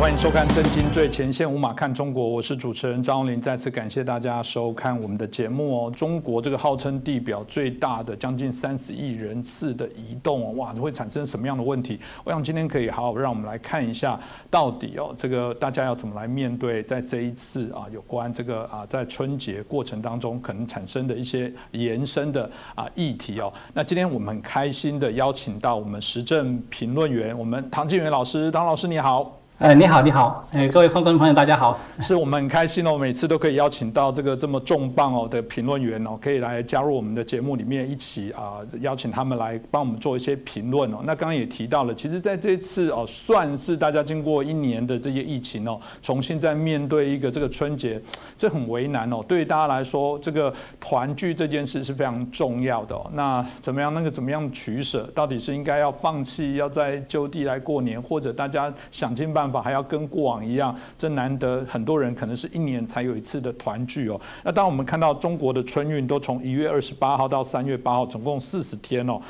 [0.00, 3.38] 欢迎收看《震惊最前线》，无马看中国，我是主持人张宏林。
[3.38, 5.90] 再次感谢大家收看我们的节目哦。
[5.90, 12.00] 中国这个号称地表最大的将近三十亿人次的移动哦，哇，会产生什么样的问题？
[12.24, 14.18] 我想今天可以好好让我们来看一下，
[14.50, 23.52] 到底哦，这个大家要怎么来面对在这一次啊，有关这个啊，在春节过程当中可能产生的一些延伸的啊议题哦。
[23.74, 29.39] 那今天我们很开心的邀请到我们时政评论员，我们唐静元老师，唐老师你好。
[29.60, 41.00] 哎，你好，你好，哎，各位观众朋友，大家好，是我们很开心哦，每次都可以邀请到这个这么重磅哦的评论员哦，可以来加入我们的节目里面一起啊，邀请他们来帮我们做一些评论哦。
[41.04, 48.00] 那刚刚也提到了，其实在这次哦，算是大家经过一年的这些疫情哦，重新在面对一个这个春节，
[48.38, 49.22] 这很为难哦。
[49.28, 53.10] 对于大家来说，这个团聚这件事是非常重要的哦。
[53.12, 53.92] 那怎么样？
[53.92, 55.06] 那个怎么样取舍？
[55.14, 59.49] 到底是应该要放弃，要在就地来过年，或者大家想尽办法？
[59.50, 64.20] 法还要跟过往一样，这难得很多人可能是一年才有一次的团聚哦。
[64.44, 69.20] 那当我们看到中国的春运都从一月二十八号到三月八号，总共四十天哦。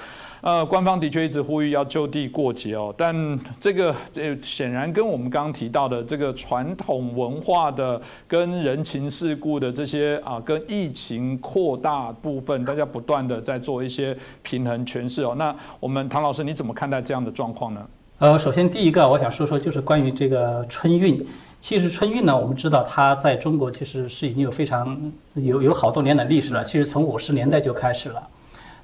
[0.43, 15.35] 呃，官方的确一直呼吁要就地过节哦，但这个呃显然跟我们刚刚提到的这个传统文化的跟人情世故的这些啊，跟疫情扩大部分，大家不断的在做一些平衡诠释哦。
[15.37, 17.87] 那我们唐老师你怎么看待这样的状况呢？
[18.21, 21.27] 呃，首先第一个我想说说就是关于这个春运。
[21.59, 26.63] 其实春运呢，我们知道它在中国其实是已经有非常有有好多年的历史了。
[26.63, 28.23] 其实从五十年代就开始了。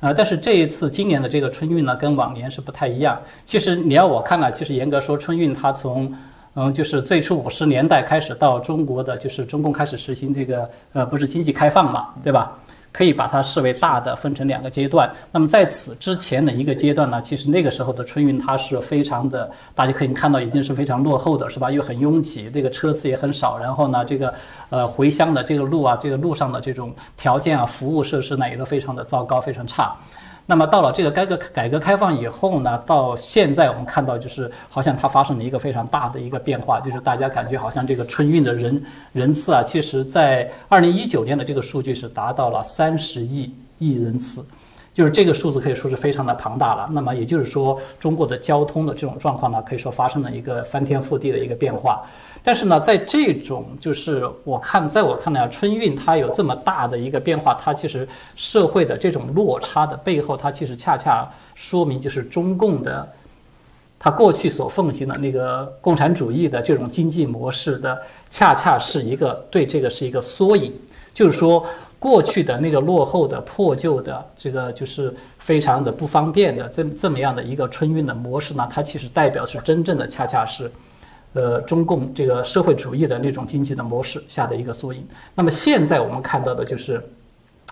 [0.01, 3.21] 呃，但是这一次今年的这个春运呢，跟往年是不太一样。
[3.45, 6.11] 其实你要我看呢，其实严格说春运它从
[6.55, 12.59] 嗯就是最初五十年代开始到中国的就是中共开始实行这个呃不是经济开放嘛，对吧？
[12.97, 15.13] 可以把它视为大的分成两个阶段。
[15.31, 21.71] 那么在此之前的一个阶段呢，其实那个时候的春运它是非常的，大家可以看到已经是非常落后的，是吧？
[21.71, 23.59] 又很拥挤，这个车次也很少。
[23.59, 24.33] 然后呢，这个
[24.71, 29.95] 呃回乡的这个路啊，这个路上的这种条件啊，服务设施呢也都非常的糟糕，非常差。
[30.49, 44.45] 那么到了这个改革改革开放以后呢，到现在我们看到就是好像它发生了一个非常大的一个变化，就是大家感觉好像这个春运的人人次啊，其实在二零一九年的这个数据是达到了三十亿亿人次。
[44.97, 46.89] 就是这个数字可以说是非常的庞大了。
[46.91, 52.03] 那么也就是说，中国的交通的这种状况呢，可以说发生了一个翻天覆地的一个变化。
[52.43, 63.07] 但是呢，在这种就是我看，在我看来啊，春运它有这么大的一个变化，它其实社会的这种落差的背后，它其实恰恰说明就是中共的，
[63.99, 70.73] 它过去所奉行的那个共产主义的这种经济模式的，恰恰是一个对这个是一个缩影，
[71.13, 71.67] 就是说。
[71.99, 80.71] 过去的那个落后的、破旧的，这个就是非常的不方便的这这么样的一个春运的模式呢，它其实代表是真正的，恰恰是，
[81.33, 85.07] 呃，中共这个社会主义的那种经济的模式下的一个缩影。
[85.35, 87.03] 那么现在我们看到的就是。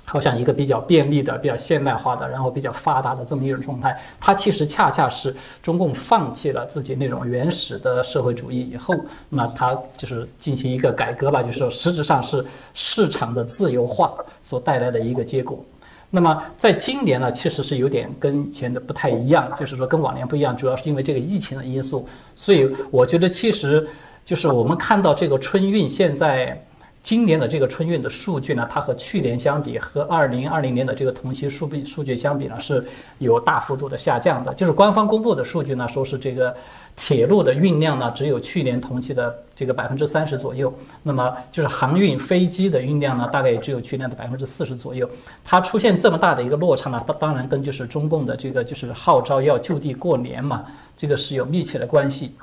[0.07, 8.95] 好像一个比较便利的、比较现代化的，然后比较发达的这么一种状态，它其实恰恰是中共放弃了自己那种原始的社会主义以后，
[9.31, 12.45] 那它就是进行一个改革吧，就是实质上是
[12.75, 15.65] 市场的自由化所带来的一个结果。
[16.11, 22.07] 那么在今年呢，其实是有点跟以前的不太一样，就是说跟往年不一样，主要是因为这个疫情的因素。
[22.37, 23.89] 所以我觉得其实
[24.25, 26.63] 就是我们看到这个春运现在。
[27.05, 32.83] 今年的这个春运的数据呢，它和去年相比，和二零二零年的这个同期数据数据相比呢，是
[33.19, 34.55] 有大幅度的下降的。
[34.55, 36.57] 就是官方公布的数据呢，说是这个
[36.97, 40.73] 铁路的运量呢，只有去年同期的这个百分之三十左右。
[41.03, 45.07] 那么就是航运飞机的运量呢，大概也只有去年的百分之四十左右。
[45.45, 50.65] 它出现这么大的一个落差呢，当当然跟就是中共的这个就是号召要就地过年嘛，
[50.97, 52.35] 这个是有密切的关系。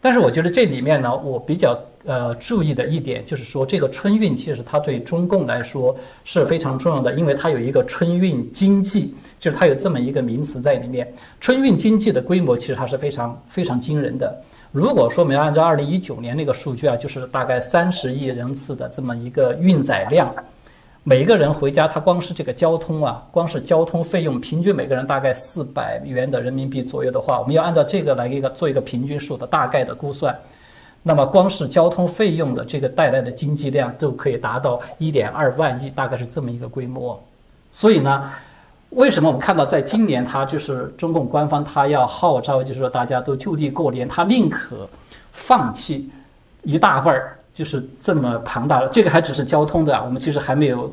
[0.00, 11.12] 但是我觉得这里面呢，我比较呃注意的一点就是说，这个春运其实它对中共来说是非常重要的，因为它有一个春运经济，就是它有这么一个名词在里面。
[11.40, 14.42] 春运经济的规模其实它是非常非常惊人的。
[14.72, 20.32] 如果说我们要按照二零一九年那个数据啊，就是大概三十亿人次的这么一个运载量。
[21.02, 30.38] 每一个人回家，他光是这个交通啊，光是交通费用，平均每个人大概四百元的人民币左右的话，我们要按照这个来一个做一个平均数的大概的估算，
[31.02, 37.20] 那么光是交通费用的这个带来的经济量都可以达到一点二万亿，大概是这么一个规模。
[37.72, 38.30] 所以呢，
[38.90, 44.88] 为什么我们看到在今年，他就是中共官方他要号召，就是说大家都就地过年，他宁可
[45.32, 46.10] 放弃
[46.62, 47.36] 一大半儿。
[47.52, 50.90] 就是这么庞大的，这个还只是交通的，我们其实还没有，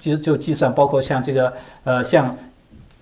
[0.00, 1.50] 其实就计算包括像这个
[1.84, 2.36] 呃像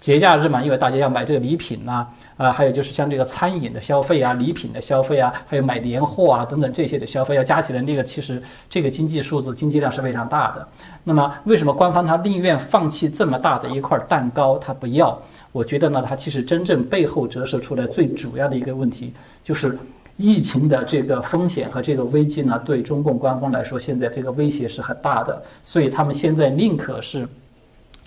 [0.00, 2.06] 节假日嘛，因为大家要买这个礼品呐，
[2.36, 8.40] 啊，还有就是像这个餐饮的消费啊、礼品的消费啊，还有买年货啊等等这些的消费，要加起来那个其实
[8.70, 10.68] 这个经济数字、经济量是非常大的。
[11.02, 15.20] 那么为什么官方他宁愿放弃这么大的一块蛋糕，他不要？
[15.50, 19.12] 我觉得呢，他其实真正背后折射出来最主要的一个问题，
[19.42, 19.76] 就是
[20.16, 27.28] 疫情的这个风险和这个危机呢，对中共官方来说，现在这个威胁是很大的，所以他们现在宁可是。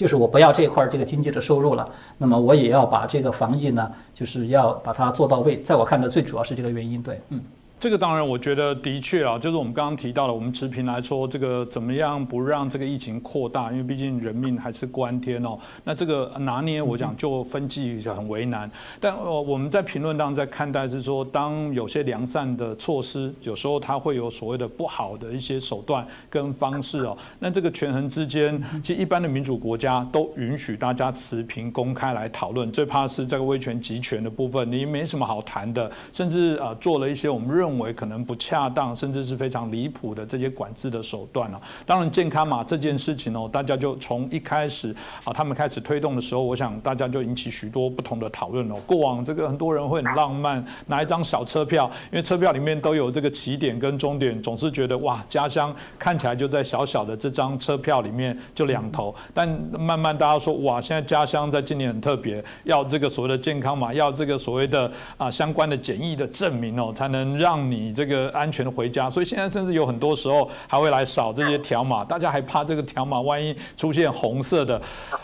[0.02, 1.88] 就是我不要这块儿这个经济的收入了，
[2.18, 5.58] 那么我也要把这个防疫呢，就是要把它做到位。
[5.58, 7.40] 在我看来，最主要是这个原因，对，嗯。
[7.82, 13.72] 这个当然，我觉得的确啊，就是我们刚刚提到了，我们持平来说，这个怎么样不让这个疫情扩大？
[13.72, 15.58] 因为毕竟人命还是关天哦。
[15.84, 18.70] 那这个拿捏，我讲就分际很为难。
[19.00, 27.18] 但呃，我们在评论当中在看待是说，当有些良善的措施，有时候它会有所谓的不好的一些手段跟方式哦。
[27.40, 32.72] 那这个权衡之间，其实一般的民主国家都允许大家持平公开来讨论。
[32.72, 37.71] 最怕是这个威权集权的部分，你没什么好谈的，甚至啊做了一些我们认。
[37.72, 41.62] 认为可能不恰当，甚至是非常离谱的这些管制的手段啊。
[41.86, 48.76] 当然，健康码这件事情哦，大家就从一开始啊，他们开始推动的时候，我想大家就引起许多不同的讨论哦。
[48.86, 59.16] 过往这个很多人会很浪漫，拿一张小车票，因为车票里面都有这个起点跟终点，总是觉得哇，家乡看起来就在小小的这张车票里面就两头。
[59.34, 59.48] 但
[59.80, 67.61] 慢慢大家说哇，现在家乡在今年很特别，要这个所谓的健康码，要这个所谓的啊相关的检疫的证明哦，才能让。
[67.70, 74.82] 你这个安全的回家，所以现在甚至有很多时候还会来扫这些条码，大家还怕这个条码万一出现红色的，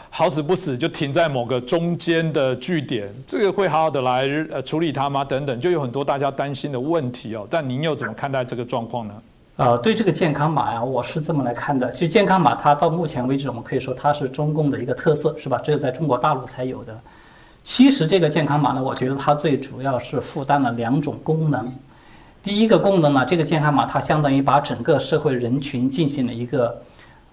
[0.09, 5.23] 好死不死就停在某个中间的据点，这个会好好的来呃处理它吗？
[5.23, 7.47] 等等，就有很多大家担心的问题哦。
[7.49, 9.13] 但您又怎么看待这个状况呢？
[9.57, 11.89] 呃，对这个健康码呀，我是这么来看的。
[11.89, 15.57] 其实健康码它到目前为止，我们可以说它是中共的一个特色，是吧？
[15.63, 16.95] 只有在中国大陆才有的。
[17.63, 21.69] 其实这个健康码呢，我觉得它最主要是负担了两种功能。
[22.43, 26.81] 第一个功能呢，这个健康码它相当于把整个社会人群进行了一个，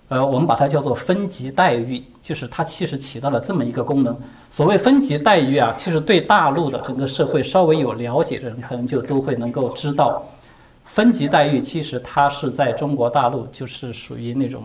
[0.08, 4.16] 呃，我们把它叫做分级待遇，就是它其实起到了这么一个功能。
[4.50, 10.22] 所谓分级待遇啊，其实对大陆的整个社会稍微有了解的人，可能就都会能够知道，
[10.84, 14.64] 分级待遇其实它是在中国大陆就是属于那种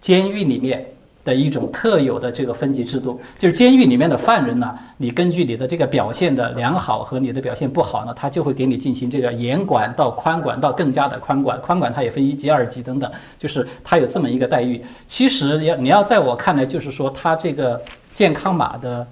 [0.00, 0.86] 监狱里面。
[1.24, 14.84] 的一种特有的这个分级制度，就是监狱里面的犯人呢，你根据你的这个表现的良好和你的表现不好呢，他就会给你进行这个严管到宽管到更加的宽管，宽管它也分一级、二级等等，就是它有这么一个待遇。
[15.06, 17.80] 其实要你要在我看来，就是说它这个
[18.12, 19.06] 健康码的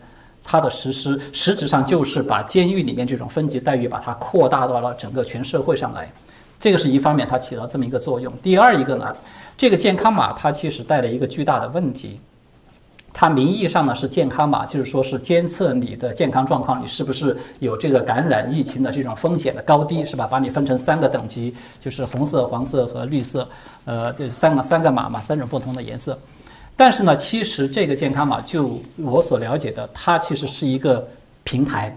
[0.44, 6.12] 它的实施，实质上就是把监狱里面这种分级待遇把它扩大到了整个全社会上来，
[6.60, 8.30] 这个是一方面，它起到这么一个作用。
[8.42, 9.16] 第二一个呢？
[9.62, 12.18] 这个健康码它其实带来一个巨大的问题，
[13.12, 20.26] 它名义上呢是健康码，就是说是监测你的健康状况，你是不是有这个感染疫情的这种风险的高低，是吧？
[20.26, 23.48] 把你分成三个等级，就是红色、黄色和绿色，
[23.84, 26.18] 呃，这三个三个码嘛，三种不同的颜色。
[26.74, 31.06] 但是呢，其实这个健康码就我所了解的，它其实是一个
[31.44, 31.96] 平台，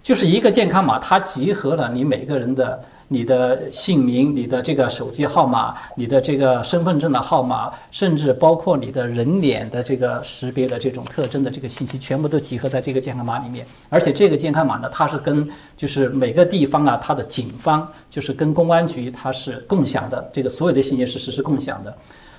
[0.00, 2.80] 就是一个健康码，它集合了你每个人的。
[3.12, 13.66] 你的姓名、你的这个手机号码、你的这个身份证的号码，甚至包括你的人脸的这个识别的这种特征的这个信息，全部都集合在这个健康码里面。
[13.88, 15.44] 而且这个健康码呢，它是跟
[15.76, 21.92] 就是每个地方啊，它的警方就是跟公安局它是共享的，这个所有的信息是实时共享的。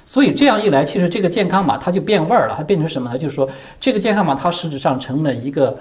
[0.06, 3.18] 所以这样一来，其实这个健康码它就变味儿了，它变成什么呢？
[3.18, 3.46] 就是说
[3.78, 5.78] 这个健康码它实质上成了一个。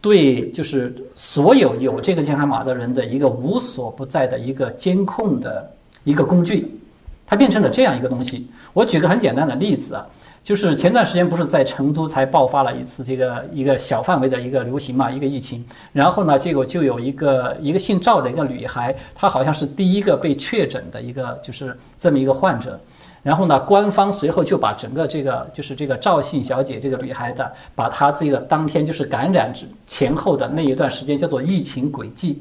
[0.00, 5.68] 对，就是所有有这个健康码的人的一个无所不在的一个监控的
[6.04, 6.72] 一个工具，
[7.26, 8.46] 它变成了这样一个东西。
[8.72, 10.06] 我举个很简单的例子啊，
[10.44, 15.64] 就是前段时间不是在成都才爆发了一次这个一个小范围的一个流行嘛，一个疫情。
[15.92, 22.78] 然后呢，结果就有一个一个姓赵的一个女孩，她好像是第一个被确诊的一个就是这么一个患者。
[23.22, 32.40] 然后呢，官方随后就把整个这个就是这个赵姓小姐这个女孩的，把她这个当天就是感染之前后的那一段时间叫做疫情轨迹，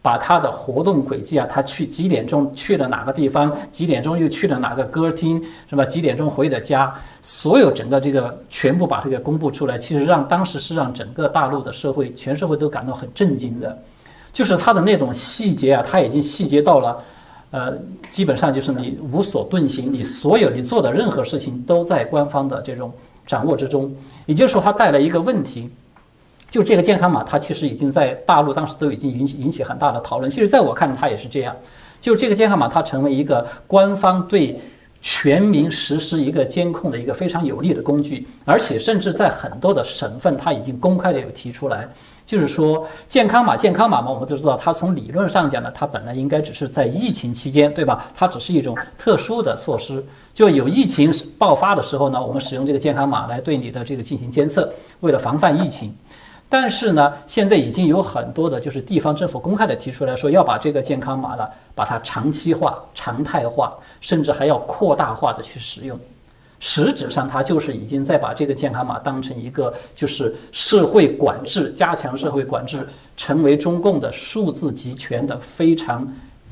[0.00, 5.84] 把她的活动轨迹啊，她去几点钟去了哪个地方，几点钟又去了哪个歌厅，是吧？
[5.84, 13.76] 几点钟回的家，所有整个这个全部把它给公布出来，其实让当时是让整个大陆的社会全社会都感到很震惊的，
[14.32, 16.96] 就是她的那种细节啊，她已经细节到了。
[17.50, 17.72] 呃，
[18.10, 22.92] 基本上就是你无所遁形，你所有你做的任何事情都在官方的这种
[23.26, 23.94] 掌握之中。
[24.26, 25.70] 也就是说，它带来一个问题，
[26.50, 30.28] 就这个健康码，它其实已经在大陆当时都已经引起引起很大的讨论。
[30.30, 31.54] 其实，在我看来，它也是这样，
[32.00, 34.58] 就这个健康码，它成为一个官方对
[35.00, 41.88] 全民实施一个监控的一个非常有力的工具，而且甚至在很多的省份，它已经公开的有提出来，
[42.26, 48.04] 就是说健康码，健康码嘛，我们都知道，它从理论上讲呢，它本来应该只是在疫情期间，对吧？
[48.16, 50.04] 它只是一种特殊的措施，
[50.34, 54.68] 就有疫情爆发的时候呢，我们使用这个健康码来对你的这个进行监测，
[55.00, 55.94] 为了防范疫情。
[56.48, 65.98] 但是呢，现在已经有很多的，就是地方政府公开的提出来说，要把这个健康码呢，把它长期化、常态化，甚至还要扩大化的去使用。
[66.68, 72.84] 实质上，它就是已经在把这个健康码当成一个，就是社会管制、加强社会管制，
[73.16, 76.04] 成为中共的数字集权的非常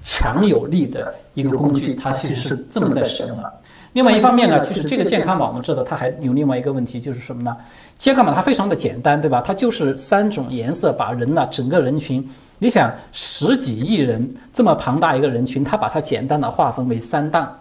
[0.04, 1.96] 强有力的一个工具。
[1.96, 3.52] 它其实是这么在使用的。
[3.94, 7.56] 另外一方面呢，其实这个健康码我们知道它还有另外一个问题，就是什么呢？
[7.98, 9.42] 健康码它非常的简单，对吧？
[9.44, 12.24] 它就是三种颜色，把人呢整个人群，
[12.60, 17.52] 你想十几亿人这么庞大一个人群，它把它简单的划分为三档，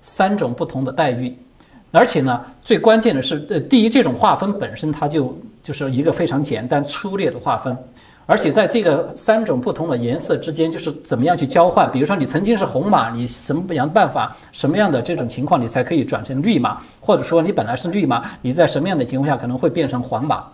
[0.00, 1.36] 三种不同的待遇，
[1.92, 7.76] 而且呢，最关键的是，呃，第一这种划分本身它就就是一个非常简单粗略的划分。
[8.24, 11.90] 而且在这个三种不同的颜色之间，就是怎么样去交换？
[11.90, 16.80] 比如说，你曾经是红马，你什么样的办法、什么样的这种情况，你才可以转成绿马？
[17.00, 20.44] 或者说，你本来是绿马，你在什么样的情况下可能会变成黄马？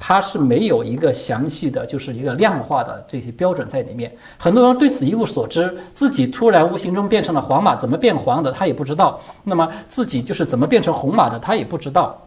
[0.00, 4.10] 它是没有一个详细的，就是一个量化的这些标准在里面。
[4.38, 9.20] 很多人对此一无所知，自己突然无形中变成了黄码，怎么变黄的他也不知道。
[9.44, 12.18] 那么自己就是怎么变成红码的他也不知道。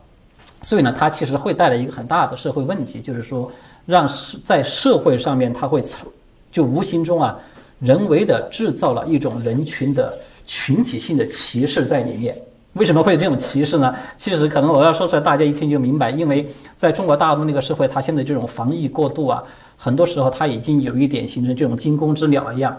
[0.61, 3.51] 所以呢，它其实会带来一个很大的社会问题，就是说。
[3.85, 4.09] 让
[4.45, 5.83] 在社会上面，他会
[6.49, 7.37] 就无形中啊，
[7.79, 12.33] 人为的制造了一种人群的群体性的歧视在里面。
[12.73, 13.93] 为什么会有这种歧视呢？
[14.17, 16.09] 其实可能我要说出来，大家一听就明白。
[16.09, 19.43] 因为在中国大陆那个社会，它现在这种防疫过度啊，
[19.77, 22.75] 很多时候它已经有一点形成这种惊弓之鸟一样。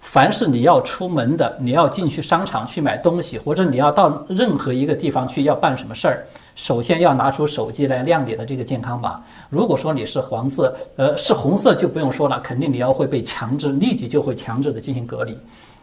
[0.00, 6.26] 凡是你要出门的，你要进去商场去买东西，或者你要到任何一个地方去要办什么事儿。
[6.54, 9.20] 首先要拿出手机来亮你的这个健康码。
[9.50, 15.36] 如果说你是黄色，呃，是红色就不用说了，肯定你要会被强制，立即就会强制的进行隔离。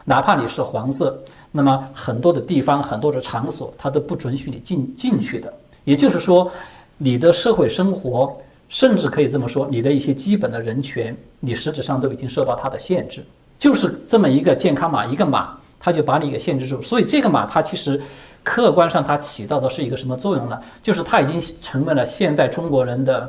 [0.06, 1.22] 哪怕你是黄色，
[1.52, 5.52] 那么很多的地方、很多的场所，它都不准许你进进去的。
[5.84, 6.50] 也就是说，
[6.96, 8.34] 你的社会生活，
[8.70, 13.22] 甚至可以这么说，你的一些基本的人权，你实质上都已经受到它的限制。
[13.58, 16.80] 就是这么一个健康码，一个码，它就把你给限制住。
[16.80, 18.00] 所以这个码，它其实。
[18.48, 20.56] 客观上，它起到的是一个什么作用呢？
[20.80, 23.28] 就是它已经成为了现代中国人的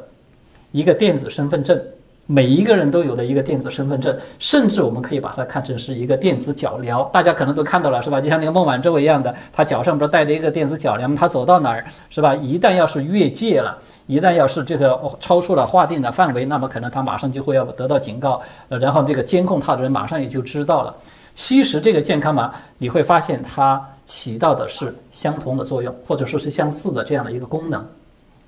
[0.72, 1.82] 一个电子身份证，
[2.28, 7.10] 每一个人都有的一个电子身份证，甚至我们可以把它看成是一个电子脚镣。
[7.12, 8.22] 大家可能都看到了，是吧？
[8.22, 11.16] 就像那个孟晚舟一样的，他脚上不是带着一个电子脚镣？
[11.16, 12.36] 他走到哪儿，是吧？
[12.36, 20.96] 一旦要是越界了，一旦要是这个超出了划定的范围，那么可能他马上就会要得到警告，呃，然后这个监控他的人马上也就知道了。
[21.34, 23.84] 其实这个健康码，你会发现它。
[24.08, 27.86] 起到的是相同的作用，或者说是相似的这样的一个功能，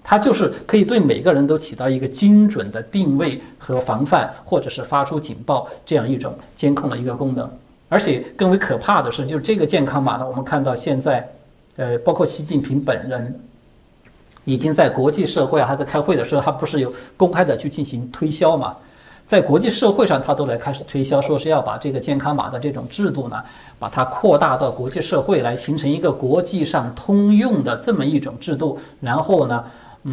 [0.10, 7.48] 它就是可以对每个人都起到一个精准的定位和防范，或者是发出警报这样一种监控的一个功能。
[7.88, 11.30] 而且更为可怕的是，就是这个健康码呢，我们看到现在，
[11.75, 13.39] 呃，包括习近平本人
[14.46, 18.75] 已经在国际社会啊还在开会的时候，他不是有公开的去进行推销嘛？
[19.28, 23.38] 在国际社会上，他都来开始推销，说是要把这个健康码的这种制度呢，
[23.78, 28.80] 把它扩大到国际社会来，形成一个国际上通用的这么一种制度。
[29.00, 29.63] 然后呢，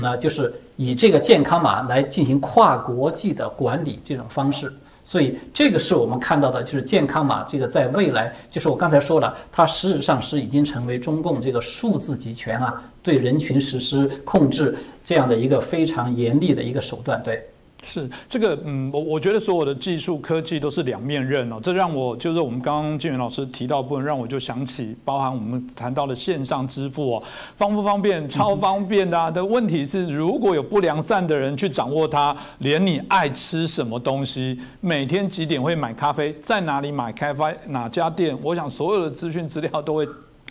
[0.00, 4.72] 那就是以这个健康码来进行跨国际的管理这种方式。
[5.04, 17.22] 所以，这个是我们看到的，就是健康码这个在未来，就是我刚才说了，它实质上是已经成为中共这个数字集权啊，对人群实施控制这样的一个非常严厉的一个手段。
[17.22, 17.46] 对。
[17.86, 21.60] 是这个，嗯，我我觉得所有的技术科技都是两面刃哦。
[21.62, 27.22] 这让我就是我们刚刚金元老师提到部分，让我就想起，包含我们谈到的线上支付哦，
[27.56, 28.28] 方不方便？
[28.28, 29.30] 超方便的啊。
[29.30, 40.06] 的问题是，如果有不良善的人去掌握它，连你爱吃什么东西，每天几点会买咖啡，在哪里买咖啡，哪家店，我想所有的资讯资料都会。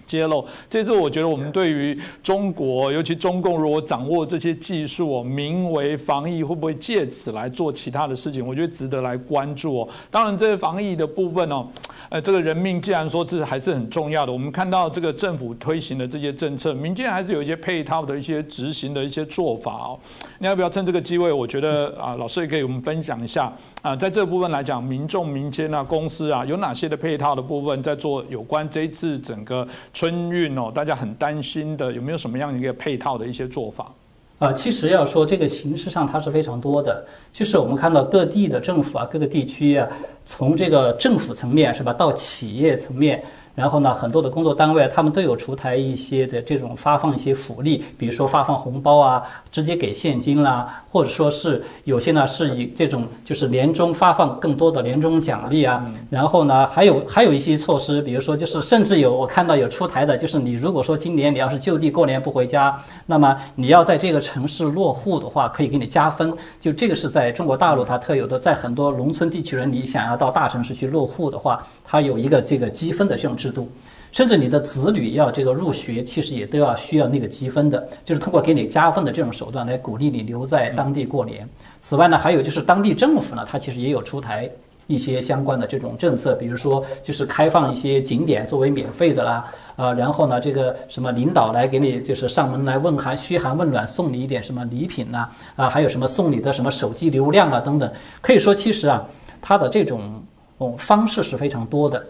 [0.06, 8.46] 揭露，这次我觉得我们对于中国，尤其中共如果掌握这些技术，名为防疫，会不会借此来做其他的事情？
[8.46, 9.90] 我觉得值得来关注哦。
[10.12, 11.68] 当然，这些防疫的部分哦，
[12.10, 20.00] 呃，这个人命既然说是还是很重要的，我们看到这个政府推行的这些政策，民间还是有一些配套的一些执行的一些做法哦。
[20.40, 21.32] 你要不要趁这个机会？
[21.32, 23.52] 我觉得啊，老师也可以我们分享一下。
[23.86, 33.94] 啊，在这部分来讲，民众、民间啊、公司啊，有哪些的配套的部分在做有关这次整个春运哦，大家很担心的，有没有什么样一个配套的一些做法？
[34.40, 39.88] 啊，其实要说这个形式上它是非常多的，就是我们看到各地的政府啊，各个地区啊，
[40.26, 43.24] 从这个政府层面是吧，到企业层面，
[43.56, 55.84] 然后呢，很多的工作单位他们都有出台一些的这种发放一些福利，比如说发放红包啊，直接给现金啦，或者说是有些呢是以这种就是年终发放更多的年终奖励啊。
[56.10, 66.34] 然后呢，还有还有一些措施，比如说就是甚至有我看到有出台的，就是你如果说今年你要是就地过年不回家，那么你要在这个城市落户的话，可以给你加分。
[66.60, 73.70] 就这个是在中国大陆它特有的，在很多农村地区人，你想要到大城市去落户的话，它有一个这个积分的这种制度。
[74.12, 81.48] 甚至你的子女要这个入学，其实也都要需要那个积分的，就是通过给你加分的这种手段来鼓励你留在当地过年。
[81.82, 84.50] 此外呢，还有就是当地政府呢，它其实也有出台
[84.88, 99.06] 一些相关的这种政策，比如说就是开放一些景点作为免费的啦，啊，然后呢，这个什么领导来给你就是上门来问寒嘘寒问暖，送你一点什么礼品呐，啊，还有什么送你的什么手机流量啊等等，可以说其实啊，
[99.42, 100.24] 它的这种
[100.60, 102.02] 哦方式是非常多的。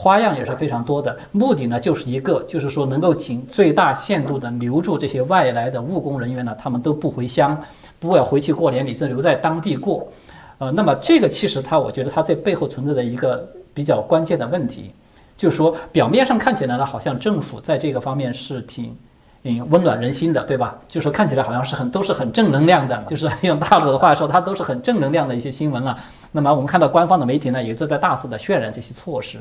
[0.00, 7.54] 花样也是非常多的，目的呢就是一个，就是说能够尽最大限度的留住这些外来的务工人员呢，他们都不回乡，
[7.98, 10.08] 不要回去过年，你是留在当地过。
[10.56, 14.90] 呃，那么这个其实它，我觉得它在背后存在的一个比较关键的问题，
[15.36, 18.96] 就是说表面上看起来呢，好像政府在这个方面是挺
[19.42, 20.78] 嗯温暖人心的，对吧？
[20.88, 25.94] 就是说看起来好像是很都是很正能量的，就是用大陆的话说，它都是很正能量的一些新闻了。
[26.32, 29.38] 那么我们看到官方的媒体呢，也都在大肆的渲染这些措施。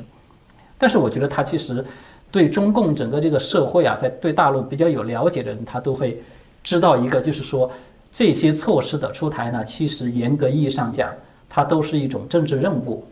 [0.80, 1.86] 但是我觉得他其实
[2.32, 6.20] 对中共整个这个社会啊，在对大陆比较有了解的人，他都会
[6.64, 7.70] 知道一个，就是说
[8.12, 11.12] 这些措施的出台呢，其实严格意义上讲，
[11.48, 13.06] 它都是一种政治任务。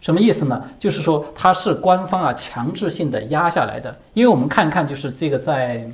[0.00, 0.62] 什么意思呢？
[0.78, 3.96] 就是说它是官方啊强制性的压下来的。
[4.12, 5.88] 因为我们看看，就是这个在。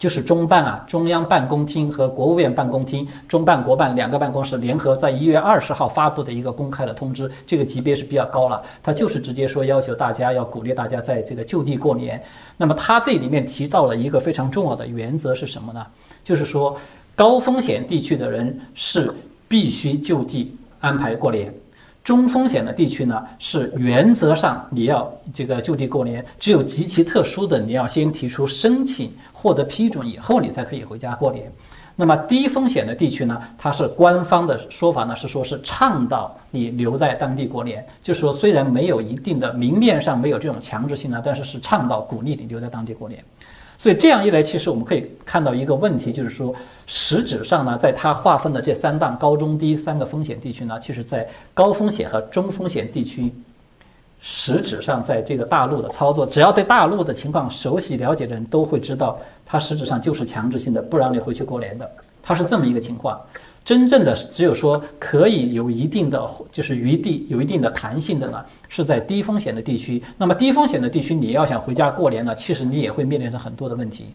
[0.00, 8.62] 就是中办啊，中央办公厅和国务院办公厅，中办国办两个办公室联合在一月二十号发布的一个公开的通知，这个级别是比较高了。
[8.82, 12.18] 他就是直接说要求大家要鼓励大家在这个就地过年。
[12.56, 15.86] 那么他这里面提到了一个非常重要的原则是什么呢？
[16.24, 16.74] 就是说
[17.14, 19.14] 高风险地区的人是
[19.48, 21.54] 必须就地安排过年。
[22.02, 31.52] 中风险的地区呢，是原则上你要这个就地过年，只有极其特殊的，你要先提出申请，获得批准以后，你才可以回家过年。
[31.96, 43.22] 那么低风险的地区呢，它是官方的说法呢，是说是倡导你留在当地过年，就是说虽然没有一定的明面上没有这种强制性呢，但是是倡导鼓励你留在当地过年。
[43.80, 46.54] 所以这样一来，其实我们可以看到一个问题，就是说，
[46.86, 53.32] 实质上呢，在它划分的这三档高中低三个风险地区呢，其实，在高风险和中风险地区，
[54.20, 61.90] 实质上在这个大陆的操作，只要对大陆的情况熟悉了解的人都会知道，它实质上就是强制性的，不让你回去过年的，
[62.22, 63.18] 它是这么一个情况。
[63.64, 70.02] 真正的只有说可以有一定的就是余地，有一定的弹性的呢，是在低风险的地区。
[70.16, 74.06] 那么低风险的地区，你要想回家过年呢，其实你也会面临着很多的问题。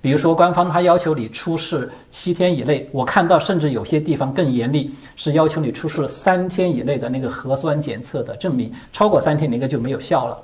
[0.00, 10.38] 比如说，官方他要求你出示七天以内，我看到甚至有些地方更严厉，是要求你出示三天以内的那个核酸检测的证明，超过三天那个就没有效了。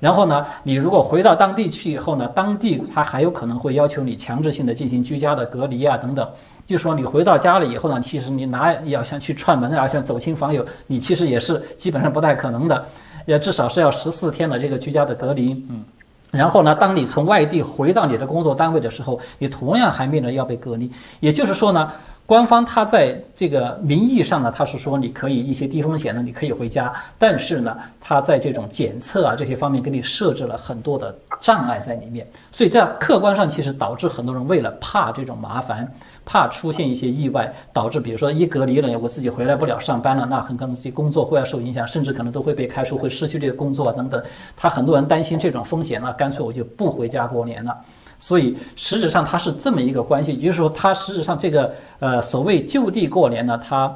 [0.00, 6.26] 然后呢，你如果回到当地去以后呢，当地他还有可能会要求你强制性的进行居家的隔离啊等等。
[6.66, 12.86] 就说你回到家了以后呢，其实你哪要想去串门啊，想走亲访友，你其实也是基本上不太可能的，
[13.24, 15.64] 也至少是要十四天的这个居家的隔离。
[15.70, 15.84] 嗯，
[16.30, 20.90] 然后呢，当你从外地回到你的工作单位的时候，你同样还面临要被隔离。
[21.20, 21.90] 也就是说呢。
[22.26, 35.88] 官方他在这个名义上呢，他是说你可以一些低风险的你可以回家，但是呢，他在这种检测啊这些方面给你设置了很多的障碍在里面，所以这样客观上其实导致很多人为了怕这种麻烦，
[36.26, 44.22] 怕出现一些意外，导致比如说一隔离了，我自己回来不了上班了，那很可能自己工作会要受影响，甚至可能都会被开除，会失去这个工作等等。
[44.56, 47.74] 他很多人担心这种风险那，干脆我就不回家过年了。
[48.18, 53.94] 所以实质上它是这么一个关系，也就是说，它实质上这个呃所谓就地过年呢，它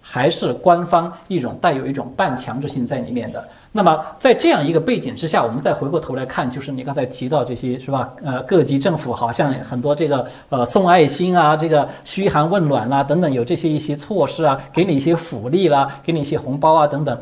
[0.00, 3.48] 还是官方一种带有一种半强制性在里面的。
[3.72, 8.12] 那么在这样一个背景之下，我们再回过头来看，就是你刚才提到这些是吧？
[8.24, 17.16] 呃，各级政府好像很多这个呃送爱心啊，这个嘘寒问暖啦等等，有这些一些措施啊，给你一些福利啦，给你一些红包啊等等，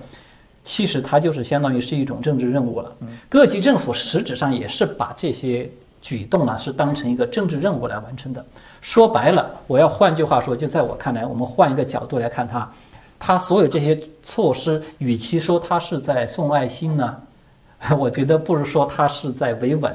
[0.65, 2.91] 其实它就是相当于是一种政治任务了。
[3.29, 5.71] 各级政府实质上也是把这些。
[6.01, 8.43] 举动呢是当成一个政治任务来完成的。
[8.81, 12.71] 说白了，我要换句话说，就在我看来，我们换一个角度来看它，
[13.19, 17.17] 他所有这些措施，与其说他是在送爱心呢，
[17.99, 19.95] 我觉得不如说他是在维稳。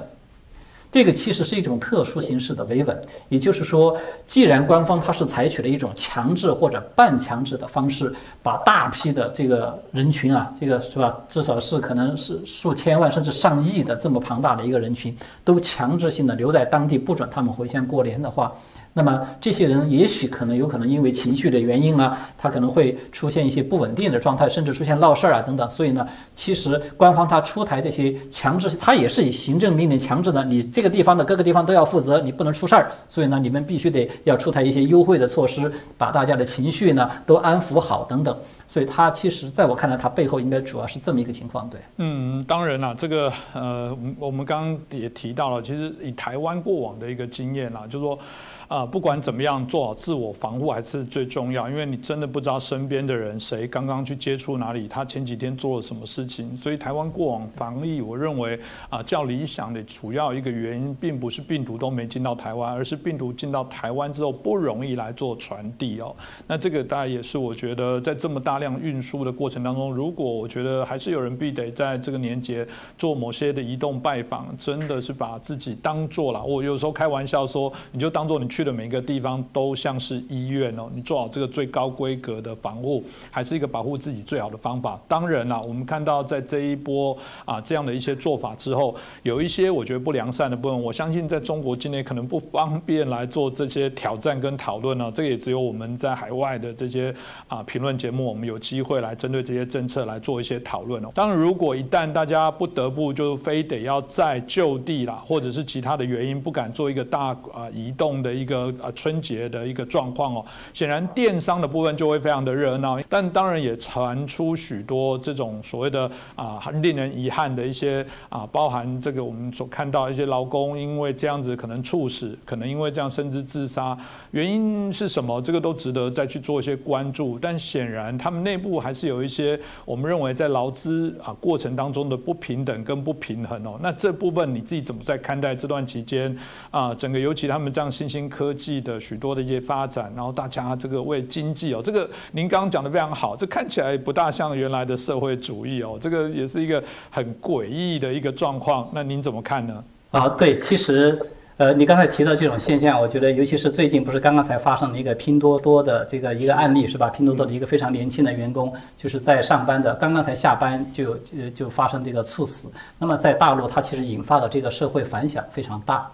[0.91, 18.53] 这个其实是一种特殊形式的维稳，也就是说，既然官方它是采取了一种强制或者半强制的方式，把大批的这个人群啊，这个是吧，至少是可能是数千万甚至上亿的这么庞大的一个人群，都强制性的留在当地，不准他们回乡过年的话。
[18.95, 25.67] 那么这些人也许可能有可能因为情绪的原因啊，他可能会出现一些不稳定的状态，甚至出现闹事儿啊等等。
[25.67, 32.91] 所以呢，其实官方他出台这些强制，他也是以行政命令强制的，你这个地方的各个地方都要负责，你不能出事儿。
[33.09, 38.37] 所以呢，你们必须得要出台一些优惠的措施，把大家的情绪呢都安抚好等等。
[38.67, 41.67] 所以他其实在我看来，他背后应该主要是这么一个情况。
[41.67, 48.19] 对，嗯，当然了，这个呃，我们刚刚也提到了，其实以台湾过往的一个经验啊，就是说。
[48.67, 56.55] 啊，不管怎么样，做好自我防护还是最重要，因为你真的不知道身边的人谁刚刚去接触哪里，他前几天做了什么事情。
[56.55, 66.15] 所以台湾过往防疫，我认为啊，较理想的主要一个原因，并不是病毒都没进到台湾，而是病毒进到台湾之后不容易来做传递哦。
[66.47, 72.65] 那这个大概也是我觉得在这么大量运输的过程当中，如果我觉得还是有人必得在这个年节
[72.97, 76.43] 做某些的移动拜访，真的是把自己当做了。
[76.43, 78.63] 我有时候开玩笑说，你就当做你去。
[78.63, 84.97] 的每一个地方都像是医院哦，你做好这个最高规格的防护，还是一个保护自己最好的方法。
[85.05, 95.11] 当然啦，我们看到在这一波啊这样的一些做法之后，有一些我觉得不良善的部分，我相信在中国境内可能不方便来做这些挑战跟讨论呢。
[95.13, 97.13] 这个也只有我们在海外的这些
[97.49, 101.09] 啊评论节目，我们有机会来针对这些政策来做一些讨论哦。
[101.13, 108.73] 当然，如果一旦大家不得不就非得要在就地啦，或者是其他的原因不敢做一个大啊移动的一个。
[108.83, 123.97] 啊，春节的一个状况哦，显然电商的部分就会非常的热闹，但当然也传出许多这种所谓的啊令人遗憾的一些啊，包含这个我们所看到一些劳工因为这样子可能猝死，可能因为这样甚至自杀，
[124.31, 125.41] 原因是什么？
[125.41, 127.39] 这个都值得再去做一些关注。
[127.39, 133.79] 但显然他们内部还是有一些我们认为在劳资啊过程当中的不平等跟不平衡哦。
[133.81, 136.35] 那这部分你自己怎么在看待这段期间
[136.71, 136.93] 啊？
[136.95, 138.29] 整个尤其他们这样新兴。
[138.33, 148.89] 科技的许多的一些发展，然后大家这个为经济哦，这个您刚刚讲的非常好，这看起来不大像原来的社会主义哦，这个也是一个很诡异的一个状况。
[148.91, 149.83] 那您怎么看呢？
[150.09, 151.19] 啊，对，其实
[151.57, 157.09] 呃，你刚才提到这种现象，我觉得尤其是最近不是刚刚才发生了一个拼多多的这个一个案例是吧？
[157.09, 162.71] 拼多多的一个非常年轻的员工，就是在上班的刚刚才下班就就就发生这个猝死。
[162.97, 166.09] 那么在大陆，它其实引发的这个社会反响非常大。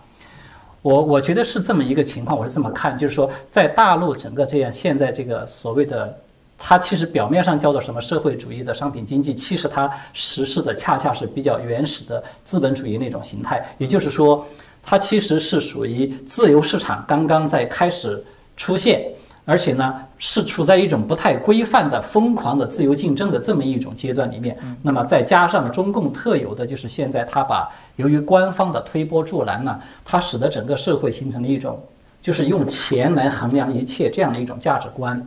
[0.81, 6.17] 我我觉得是这么一个情况，我是这么看，就是说，在大陆整个这样现在这个所谓的，
[6.57, 14.45] 它其实表面上叫做什么社会主义的商品经济，其实它实施的恰恰是比较原始的资本主义那种形态，也就是说，
[14.81, 18.23] 它其实是属于自由市场刚刚在开始
[18.55, 19.05] 出现。
[19.49, 24.55] 而且呢，是处在一种不太规范的疯狂的自由竞争的这么一种阶段里面。
[24.83, 31.81] 那么再加上中共特有的就是现在他把由于官方的推波助澜呢，它使得整个社会形成了一种
[32.21, 35.19] 就是用钱来衡量一切这样的一种价值观。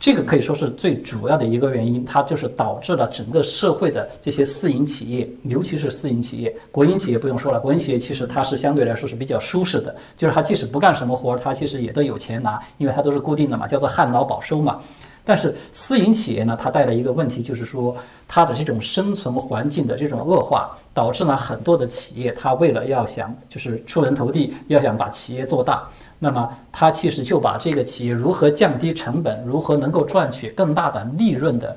[0.00, 14.80] 这个可以说是最主要的一个原因，它就是导致了整个社会的这些私营企业，尤其是私营企业，国营企业不用说了，国营企业其实它是相对来说是比较舒适的，就是它即使不干什么活儿，它其实也都有钱拿，因为它都是固定的嘛，叫做旱涝保收嘛。
[15.22, 17.94] 但是私营企业呢，它带来一个问题，就是说
[18.26, 25.86] 它的这种生存环境的这种恶化，导致了很多的企业，它为了要想就是出人头地，要想把企业做大。
[26.22, 31.74] 那么，他其实就把这个企业如何降低成本，如何能够赚取更大的利润的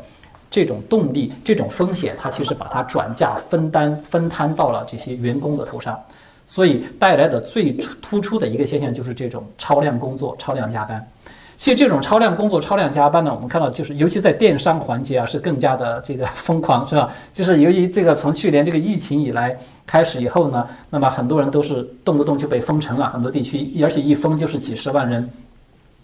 [0.52, 5.98] 这种动力、这种风险，他其实把它转嫁、分担、分摊到了这些员工的头上，
[6.46, 11.08] 所以带来的最突出的一个现象就是这种超量工作、超量加班。
[11.58, 17.10] 其实这种超量工作、超量加班呢，我们看到就是，尤其在电商环节啊，是更加的这个疯狂，是吧？
[17.32, 25.30] 就是由于这个从去年这个疫情以来开始以后呢，那么很多人都是动不动就被封城了，很多地区，而且一封就是几十万人，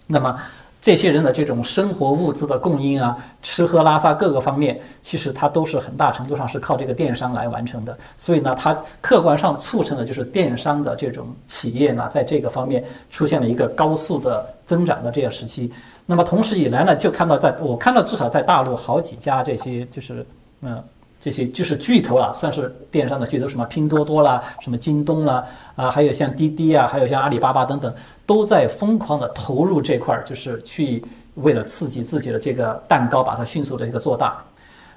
[0.06, 0.36] 那么。
[0.80, 7.96] 这些人的这种生活物资的供应啊，吃喝拉撒各个方面，其实它都是很大程度上是靠这个电商来完成的。
[8.16, 15.70] 所以呢，它客观上促成了就是电商的这种企业呢，在这个方面出现了一个高速的增长的这样时期。
[16.06, 20.24] 那么同时以来呢，就看到在我看到至少在大陆好几家这些就是
[20.62, 20.82] 嗯。
[21.20, 25.44] 这些就是巨头了，算是电商的巨头，什么拼多多啦，什么京东啦，
[25.76, 31.04] 啊，还有像滴滴啊，还有像阿里巴巴等等，都在疯狂的投入这块儿，就是去
[31.34, 34.42] 为了刺激自己的这个蛋糕，把它迅速的一个做大。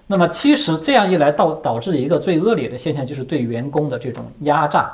[0.07, 4.91] 那么其实这样一来，导导致一个最恶劣的现象，就是对员工的这种压榨。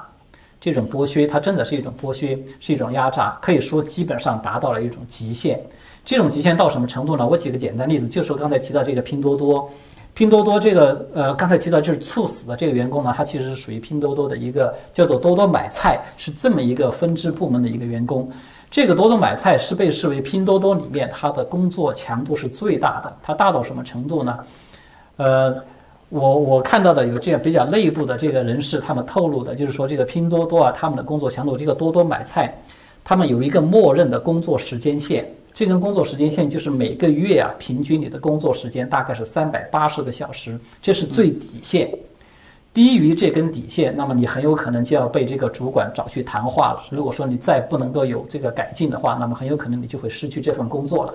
[0.62, 5.58] 这种剥削，它真的是一种剥削，是一种压榨，可以说基本上达到了一种极限。
[6.04, 7.26] 这种极限到什么程度呢？
[7.26, 9.72] 我举个简单例子，就说刚才提到这个拼多多，
[10.20, 18.30] 拼多多这个呃，刚才提到就是猝死的这个员工呢，他其实是属于拼多多的一个叫做多多买菜，是这么一个分支部门的一个员工。
[18.70, 24.38] 这个多多买菜是被视为拼多多里面他的工作强度是最大的，它大到什么程度呢？
[25.16, 25.56] 呃。
[26.10, 32.52] 我我看到的有这样比较内部的这个人士，他们透露的就是说，这个拼多多啊，他们的工作强度，这个多多买菜，
[33.04, 41.94] 他们有一个默认的工作时间线，这根工作时间线就是每个月啊，平均你的工作时间大概是三百八十个小时，这是最底线，
[42.74, 46.82] 低于这根底线，那么你很有可能就要被这个主管找去谈话了。
[46.92, 51.14] 如果说你再不能够有这个改进的话，那么很有可能你就会失去这份工作了。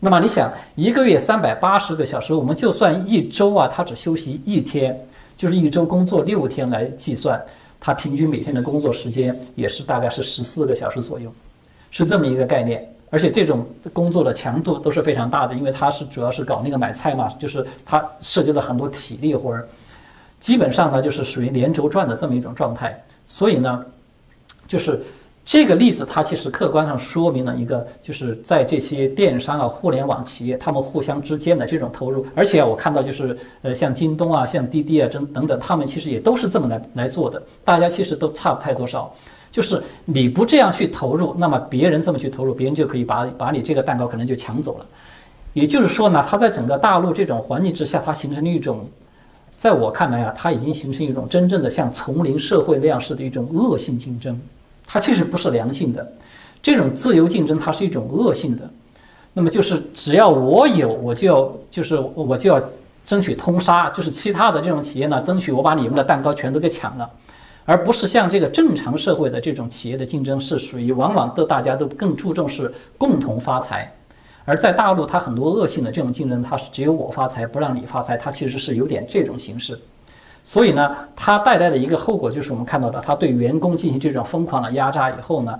[0.00, 4.98] 那么你想，一个月三百八十个小时，我们就算一周啊，他只休息一天，
[5.36, 7.38] 就是一周工作六天来计算，
[7.78, 11.30] 他平均每天的工作时间也是大概是十四个小时左右，
[11.90, 12.90] 是这么一个概念。
[13.14, 19.68] 而且这种工作的强度都是非常大的，因为他是主要是搞那个买菜嘛，就是他涉及了很多体力活儿，
[20.40, 23.00] 基本上呢就是属于连轴转的这么一种状态。
[23.26, 23.84] 所以呢，
[24.66, 25.00] 就是。
[25.46, 32.24] 这个例子，它其实客观上说明了一个，就是在这些电商啊、互联网企业，他们互相之间的这种投入。
[32.34, 37.42] 而且我看到，就是呃，像京东啊、像滴滴啊，等等等，他们其实也都是这么来来做的。
[37.62, 39.14] 大家其实都差不太多少，
[39.54, 44.86] 就是你不这样去投入，那么别人这么去投入，别人就可以把把你这个蛋糕可能就抢走了。
[45.52, 48.84] 也就是说呢，它在整个大陆这种环境之下，它形成了一种，
[49.56, 54.36] 在我看来啊，它已经形成一种真正的像丛林社会那样式的一种恶性竞争。
[54.84, 56.12] 它其实不是良性的，
[56.60, 58.68] 这种自由竞争它是一种恶性的。
[59.34, 62.60] 那么就是只要我有，我就要就是我就要
[63.04, 67.08] 争取通杀，就是其他的这种企业呢，争取我把你们的蛋糕全都给抢了，
[67.64, 73.90] 而不是像这个正常社会的这种企业的竞争是属于往往都大家都更注重是共同发财。
[74.44, 79.78] 而在大陆，它很多恶性的这种竞争，它是只有我发财不让你发财，它其实是有点这种形式。
[80.42, 85.58] 所以呢，它带来的一个后果就是我们看到的，它对员工进行这种疯狂的压榨以后呢，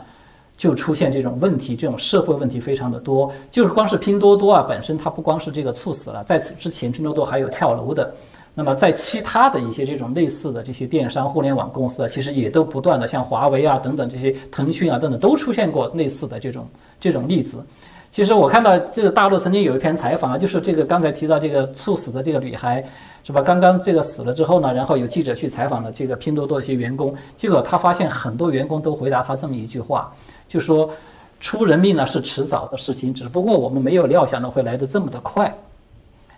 [0.58, 3.32] 就出现这种问题，这种社会问题非常的多。
[3.50, 8.14] 就是光是拼多多啊，本身它不光是这个猝死了，在此之前，拼多多还有跳楼的。
[8.54, 16.66] 那么在其他的一些这种类似的这些电商互联网公司啊，其实也都不断的像华为啊等等这些腾讯啊等等都出现过类似的这种
[17.00, 17.64] 这种例子。
[18.10, 22.84] 其实我看到这个大陆曾经有一篇采访啊，就是这个刚才提到这个猝死的这个女孩。
[23.26, 23.40] 是吧？
[23.40, 30.12] 刚刚这个死了之后呢，然后有记者去采访了这个拼多多的一些员工，结果他发现很多员工都回答他这么一句话，
[30.46, 30.90] 就说
[31.40, 35.50] 出人命呢是迟早的事情，只不过我们没有料想到会来的这么的快。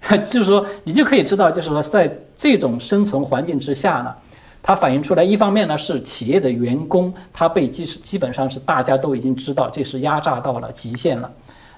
[0.31, 4.15] 就是说，你就可以知道，就是说在这种生存环境之下呢，
[4.63, 11.31] 它反映出来一方面呢是企业的员工他被基基本上是大家都已经知道这是压榨到了极限了，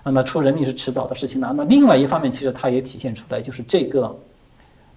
[0.04, 1.52] 那么出人命是迟早的事情了。
[1.56, 4.16] 那另外一方面，其实它也体现出来就是这个。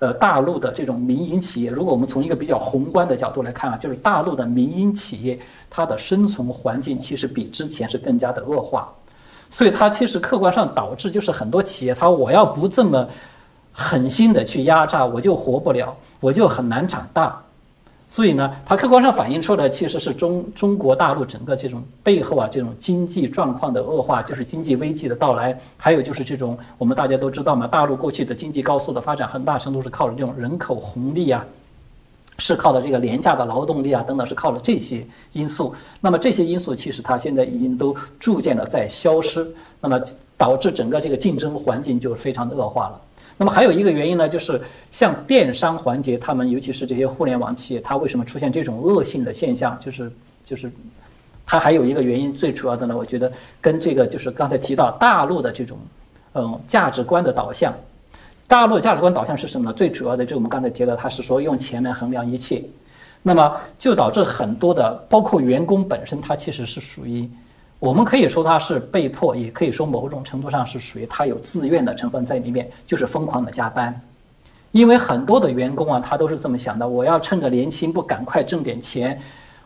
[0.01, 5.39] 呃，大陆的这种民营企业，如果我们从一个比较宏观的角度来看啊，就是大陆的民营企业，
[5.69, 8.91] 它的生存环境其实比之前是更加的恶化，
[9.51, 13.07] 所以它其实客观上导致就是很多企业，它我要不这么
[13.71, 17.39] 狠心的去压榨，我就活不了，我就很难长大。
[18.09, 31.45] 所以呢，它客观上反映出来其实是中中国大陆整个这种背后啊，这种经济状况的恶化，就是经济危机的到来，还有就是这种我们大家都知道嘛，大陆过去的经济高速的发展，很大程度是靠着这种人口红利啊，
[32.41, 35.75] 是靠的这个廉价的劳动力啊等等，是靠了这些因素。
[35.99, 39.47] 那么这些因素其实它现在已经都逐渐的在消失，
[39.79, 40.01] 那么
[40.37, 42.99] 导致整个这个竞争环境就非常的恶化了。
[43.37, 49.77] 那么还有一个原因呢，就是像电商环节，他们尤其是这些互联网企业，它为什么出现这种恶性的现象？
[49.79, 50.11] 就是
[50.43, 50.71] 就是，
[51.45, 55.77] 它还有一个原因，最主要的呢，我觉得跟这个就是刚才提到大陆的这种，
[56.33, 57.71] 嗯，价值观的导向。
[58.51, 59.73] 大陆的价值观导向是什么呢？
[59.73, 62.61] 最主要的就是我们刚才提到，他是说用钱来衡量一切，
[63.23, 67.29] 那么就导致很多的，包括员工本身，他其实是属于。
[67.79, 73.97] 我们可以说他是被迫，也可以说某种程度上是属于他有自愿的成分在里面，就是疯狂的加班，
[74.73, 79.17] 因为很多的员工啊，他都是这么想的：我要趁着年轻不赶快挣点钱。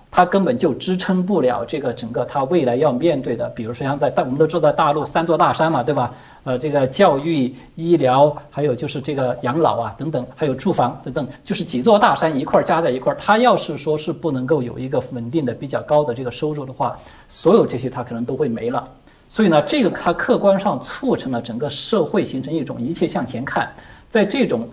[0.10, 6.13] 他根本就支撑不了这个整个他未来要面对的，比如说像在大我们都知道大陆三座大山嘛，对吧？
[6.46, 13.15] 呃，这个教育、医疗，还有就是这个养老啊等等，还有住房等等，就是几座大山一块儿加在一块儿。
[13.18, 18.88] 他要是说是不能够有一个稳定的、比较高的这个收入的话，所有这些他可能都会没了。
[19.28, 23.70] 所以呢，这个它客观上促成了整个社会形成一种一切向前看，
[24.08, 24.70] 在这种。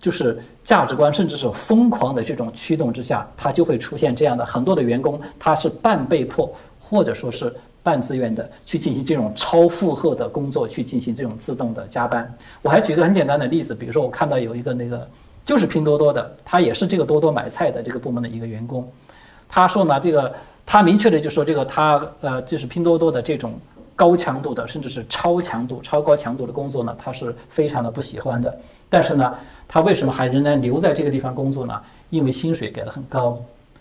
[0.00, 12.28] 就是价值观甚至是疯狂的这种驱动之下，他就会出现这样的很多的员工，他是半被迫或者说是半自愿的去进行这种超负荷的工作，去进行这种自动的加班。
[12.62, 15.06] 我还举个很简单的例子，比如说我看到有一个那个
[15.44, 18.90] 就是拼多多的，他也是这个多多买菜的这个部门的一个员工，
[19.48, 20.34] 他说呢，这个
[20.64, 23.52] 他明确的就说这个他呃就是拼多多的这种。
[23.96, 28.58] 高强度的，甚至是超强度、超高强度的工作呢，他是非常的不喜欢的。
[28.90, 29.34] 但是呢，
[29.66, 31.80] 他为什么还仍然留在这个地方工作呢？
[32.10, 33.40] 因为薪水给的很高。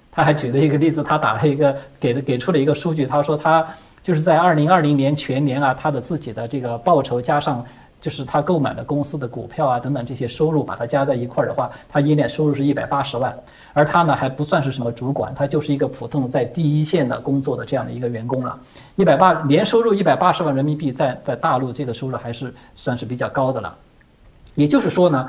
[0.10, 3.68] 他还举了一个例子，他打了一个给的给出了一个数据，他说他
[4.02, 7.66] 就是在二零二零年全年啊，他的自己的这个报酬加上。
[8.02, 13.38] 就是他购买的公司的股票啊，等等这些收入，把它加在一块儿的话，他一年收入是一百八十万，
[13.74, 18.58] 而他呢还不算是什么主管，他就是一个普通在第一线的工作的这样的一个员工了。
[18.96, 23.76] 一百八年收入一百八十万人民币，在在大陆这个收入还是算是比较高的了。
[24.60, 25.26] 也就是说呢，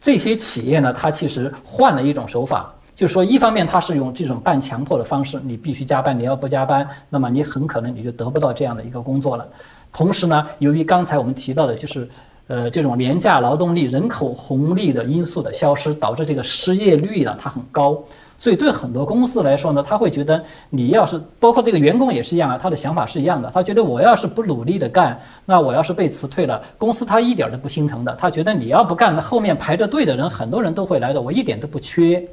[0.00, 9.44] 这些企业呢，它其实换了一种手法，就是说一方面它是用这种半强迫的方式，你必须加班，你要不加班，那么你很可能你就得不到这样的一个工作了。
[9.92, 12.08] 同时呢，由于刚才我们提到的，就是，
[12.46, 18.00] 呃，这种廉价劳动力、人口红利的因素的消失，导致这个失业率呢它很高，
[18.38, 32.26] 所以对很多公司来说呢，他会觉得你要是包括这个员工也是一样啊，他的想法是一样的，他觉得我要是不努力的干，那我要是被辞退了，公司他一点都不心疼的，他觉得你要不干，那后面排着队的人很多人都会来的，我一点都不缺。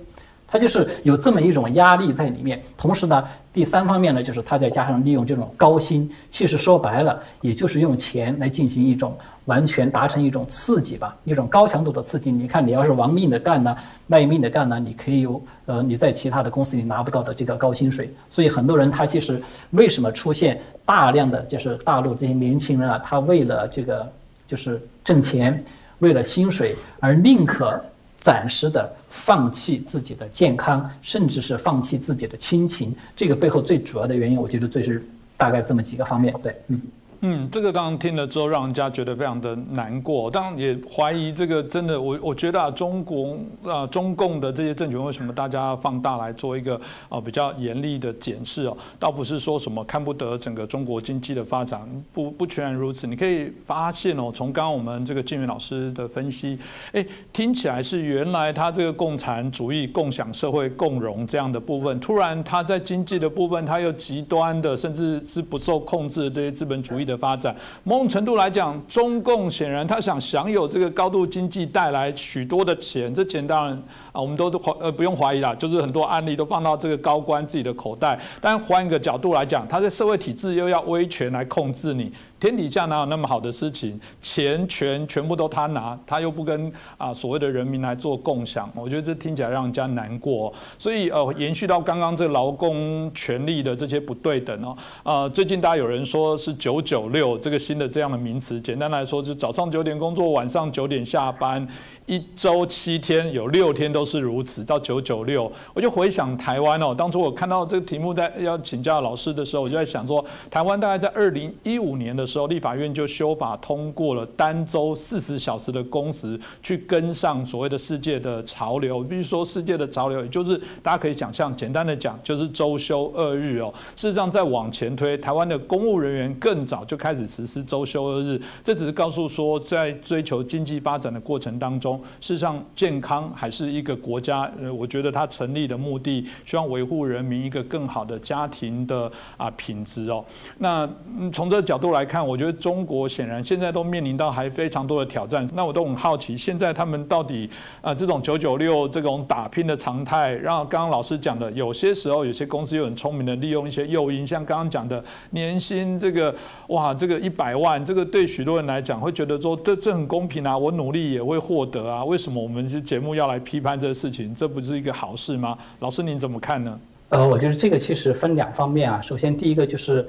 [0.47, 12.31] 他就是有这么一种压力在里面，同时呢，第三方面呢，就是他再加上利用这种高薪，其实说白了，也就是用钱来进行一种完全达成一种刺激吧，一种高强度的刺激。
[12.31, 13.75] 你看，你要是亡命的干呢，
[14.07, 18.13] 卖命的干呢，你可以有呃你在其他的公司里拿不到的这个高薪水。
[18.29, 24.07] 所以很多人他其实为什么出现大量的就是大陆这些年轻人啊，他为了这个
[24.47, 25.61] 就是挣钱，
[25.99, 27.81] 为了薪水而宁可。
[28.17, 35.05] 暂时的放弃自己的健康，甚至是放弃自己的亲情，这个背后最主要的原因，我觉得最是
[35.37, 36.33] 大概这么几个方面。
[36.41, 36.81] 对，嗯。
[37.27, 40.29] 嗯，这个刚刚听了之后，让人家觉得非常的难过。
[40.29, 48.77] 当然也怀疑这个真的，我我觉得啊，中国啊，中共的这些政权为什么大家放大来做一个啊比较严厉的检视哦？
[48.99, 51.81] 倒不是说什么看不得整个中国经济的发展，
[52.13, 53.07] 不不全然如此。
[53.07, 56.59] 你可以发现哦，从刚刚我们这个静云老师的分析，
[56.91, 67.05] 哎，听起来是原来他这个共产主义、共享社会、共荣这样的部分，突然他在经济的部分，他又极端的，甚至是不受控制的这些资本主义。
[67.05, 73.75] 的发展，某种程度来讲，中共显然他想享有这个高度经济带来许多的钱，这钱当然
[74.11, 78.19] 啊，我们都都怀呃不用怀疑啦，就是很多案例都放到这个高官自己的口袋。
[78.39, 82.11] 但换一个角度来讲，他在社会体制又要威权来控制你。
[82.37, 83.99] 天底下哪有那么好的事情？
[84.21, 90.53] 钱权全部都他拿，他又不跟啊所谓的人民来做共享，我觉得这听起来让人家难过。
[90.77, 101.67] 所以呃，延续到刚刚这劳工权利的这些不对等哦，呃，最近大家有人说是九九六这个新的这样的名词，简单来说就早上九点工作，晚上九点下班。
[102.07, 106.93] 一周七天，有六天都是如此，到九九六，我就回想台湾哦。
[106.93, 119.01] 当初我看到这个题目在要请教老师的时候，我就在想说，台湾大概在二零一五年的时候，立法院就修法通过了单周四十小时的工时，去跟上所谓的世界的潮流。
[119.01, 123.73] 比如说世界的潮流，也就是大家可以想象，简单的讲，就是周休二日哦。
[123.95, 128.39] 事实上，再往前推，台湾的公务人员更早就开始实施周休二日。
[128.63, 131.94] 这只是告诉说，在追求经济发展的过程当中。
[132.21, 140.23] 事实上，健康还是一个国家，呃，我觉得它成立的目的，希望维护人民一个更好的家庭的啊品质哦。
[140.59, 140.87] 那
[141.31, 145.47] 从这个角度来看，我觉得中国显然现在都面临到还非常多的挑战。
[145.53, 147.49] 那我都很好奇，现在他们到底
[147.81, 156.33] 啊这种九九六这种打拼的常态，让刚刚老师讲的，有些时候有些公司又很聪明的利用一些诱因，像刚刚讲的年薪这个
[156.67, 161.84] 哇这个一百万，这个对许多人来讲会觉得说这这很公平啊，我努力也会获得。
[161.89, 164.33] 啊，为什么我们这节目要来批判这个事情？
[164.33, 165.57] 这不是一个好事吗？
[165.79, 166.79] 老师您怎么看呢？
[167.09, 168.99] 呃，我觉得这个其实分两方面啊。
[169.01, 170.07] 首先，第一个就是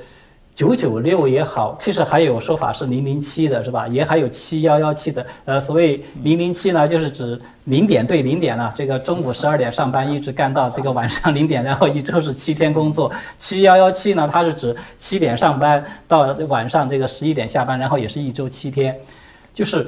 [0.54, 3.87] 九九六也好，其实还有说法是零零七的，是吧？
[3.88, 5.27] 也还有七幺幺七的。
[5.44, 13.12] 呃，所谓零零七呢，就是指零点对零点了，这个中午十二点上班，一直干到这个晚上零点，然后一周是七天工作。
[13.37, 18.98] 七幺幺七呢，它是指七点上班到晚上这个十一点下班，然后也是一周七天，
[19.52, 19.87] 就是。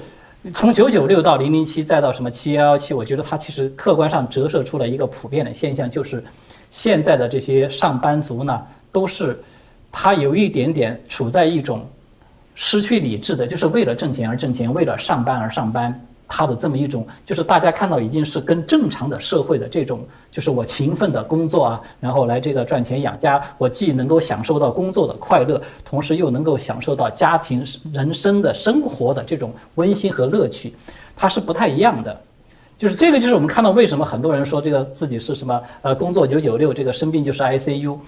[0.53, 6.23] 从九九六到零零七，再到什么七幺幺七，我觉得它其实客观上折射出了一个普遍的现象，就是
[6.71, 9.41] 现在的这些上班族呢，都是
[9.91, 11.87] 他有一点点处在一种
[12.55, 16.08] 失去理智的，就是为了挣钱而挣钱，为了上班而上班。
[16.29, 27.65] 他的这么一种，就是大家看到已经是跟正常的社会的这种，就是我勤奋的工作啊，然后来这个赚钱养家，我既能够享受到工作的快乐，同时又能够享受到家庭
[27.95, 30.75] 人生的生活的这种温馨和乐趣，
[31.17, 32.15] 它是不太一样的。
[32.77, 37.99] 就是这个，就是我们看到为什么很多人说这个自己是什么呃工作九九六，这个生病就是 ICU，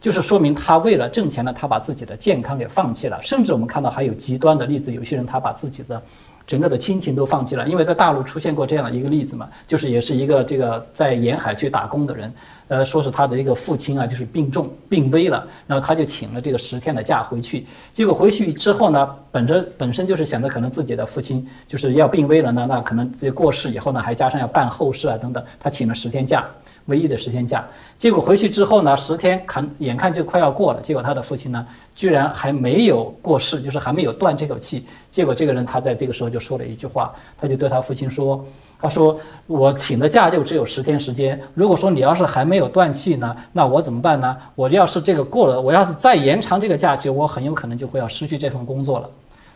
[0.00, 3.18] 就是说明他为了挣钱呢，他把自己的健康给放弃了。
[3.22, 6.02] 甚至我们看到还有极端的例子，有些人他把自己的。
[6.48, 12.32] 整个的亲情都放弃了，因为在大陆出现过这样的一个例子嘛，就是也是一个这个在沿海去打工的人，
[12.68, 26.46] 呃，说是他的一个父亲啊，就是病重病危了，然后他就请了这个十天的假回去，结果回去之后呢，本着本身就是想着可能自己的父亲就是要病危了呢，那可能这过世以后呢，还加上要办后事啊等等，他请了十天假。
[26.86, 27.62] 唯一的十天假，
[27.98, 34.86] 结果回去之后呢，十天看眼看就快要过了，结果他的父亲呢，居然还没有过世，就是还没有断这口气。
[35.10, 38.42] 结果这个人他在这个时候就说了一句话，他就对他父亲说
[38.80, 44.36] ：“他说我请的假就只有十天时间，如果说你要是还没有断气呢，那我怎么办呢？
[44.54, 49.10] 我要是这个过了，我要是再延长这个假期，我很有可能就会要失去这份工作了。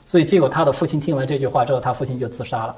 [0.05, 2.75] 所以结果他的父亲听完这句话之后，他父亲就自杀了。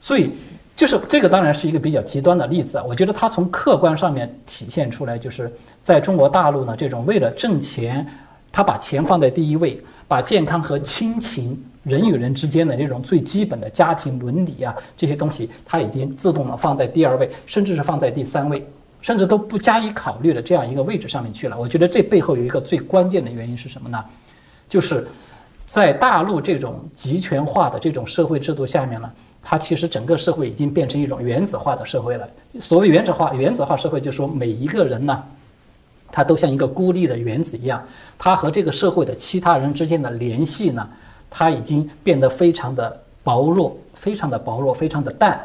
[0.00, 0.32] 所以。
[0.78, 5.52] 就是这个当然是一个比较极端的例子啊，我觉得它从客观上面体现出来，就是
[5.82, 8.06] 在中国大陆呢，这种为了挣钱，
[8.52, 18.64] 他把钱放在第一位，把健康和亲情、人与人之间的这种最基本的家庭伦理啊这些东西，它已经自动的放在第二位，甚至是放在第三位，
[19.00, 21.58] 甚至都不加以考虑的这样一个位置上面去了。
[21.58, 24.04] 我觉得这背后有一个最关键的原因是什么呢？
[24.68, 25.08] 就是
[25.66, 29.10] 在大陆这种集权化的这种社会制度下面呢。
[29.40, 32.28] 它其实整个社会已经变成一种原子化的社会了。
[32.60, 35.22] 所谓原子化，原子化社会就是说每一个人呢，
[36.12, 37.82] 他都像一个孤立的原子一样，
[38.18, 40.86] 他和这个社会的其他人之间的联系呢，
[41.30, 45.40] 他已经变得非常的薄弱，非常的薄弱，非常的淡。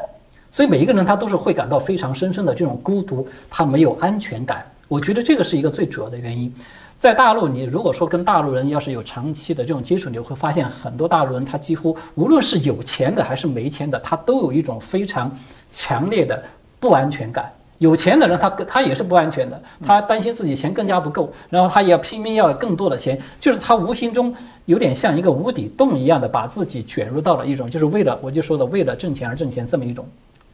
[0.50, 4.64] 所以每一个人他都是会感到非常深深的这种孤独，他没有安全感。
[4.86, 6.54] 我觉得这个是一个最主要的原因。
[6.98, 15.30] 在大陆，你如果说跟大陆人要是有长期的这种接触，你会发现很多大陆人他几乎无论是有钱的还是没钱的，他都有一种非常
[15.70, 16.42] 强烈的
[16.78, 17.52] 不安全感。
[17.84, 30.06] 有钱的人他他也是不安全的，他担心自己钱更加不够，然后他也要拼命要更多的钱，就是他无形中有点像一个无底洞一样的把自己卷入到了一种就是为了我就说的为了挣钱而挣钱这么一种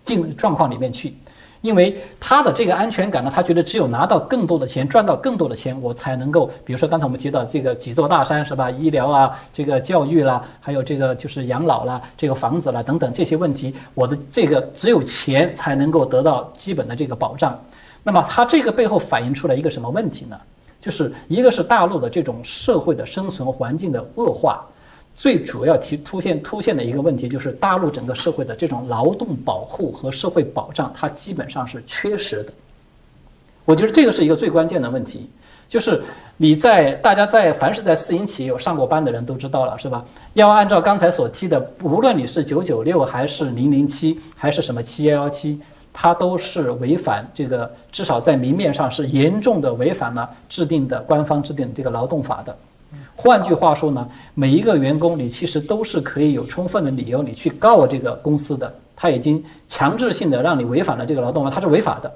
[0.03, 1.14] 境状况里面去。
[1.63, 8.71] 因为他的这个安全感呢，他觉得只有拿到更多的钱，赚到更多的钱，我才能够，比如说刚才我们提到这个几座大山是吧？
[8.71, 17.59] 医疗啊，这个教育啦，还有这个就是养老啦，这个房子啦等等这些问题，我的这个只有钱才能够得到基本的这个保障。
[18.03, 20.39] 那么它这个背后反映出来一个什么问题呢？
[20.81, 24.65] 就是一个是大陆的这种社会的生存环境的恶化。
[25.21, 32.53] 最主要提凸现凸现的一个问题，就是大陆整个社会的这种劳动保护和社会保障，它基本上是缺失的。
[33.66, 35.29] 我觉得这个是一个最关键的问题，
[35.68, 36.03] 就是
[36.39, 40.03] 你在大家在凡是在私营企业有上过班的人都知道了，是吧？
[40.33, 45.61] 要按照刚才所提的，无论你是九九六还是零零七还是什么七幺幺七，
[45.93, 52.57] 它都是违反这个，至少在明面上是严重的违反了制定的官方制定的这个劳动法的。
[53.23, 62.11] 换句话说呢，每一个员工你其实都是可以有充分的理由你去告这个公司的，他已经强制性的让你违反了这个劳动法，他是违法的，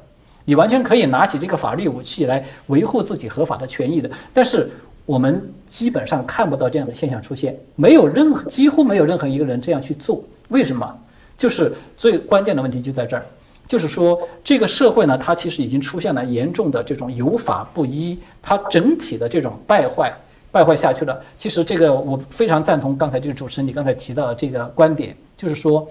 [0.46, 4.10] 你完全可以拿起这个法律武器来维护自己合法的权益的。
[4.32, 4.70] 但是
[5.04, 10.24] 我们基本上看不到这样的现象出现，没有任何几乎没有任何一个人这样去做。
[10.48, 10.90] 为什么？
[11.36, 13.26] 就是最关键的问题就在这儿，
[13.68, 20.10] 就是说这个社会呢，它其实已经出现了严重的这种有法不依，它整体的这种败坏。
[20.54, 21.20] 败坏下去了。
[21.36, 25.84] 其实这个我非常赞同刚才这个主持人你刚才提到的这个观点，就是说，